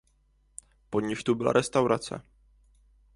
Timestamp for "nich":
1.01-1.23